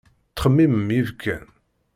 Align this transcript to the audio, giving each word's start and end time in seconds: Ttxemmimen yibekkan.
Ttxemmimen 0.31 0.91
yibekkan. 0.95 1.45